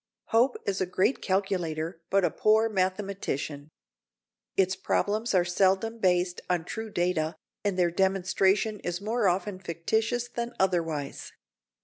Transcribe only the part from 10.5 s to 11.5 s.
otherwise.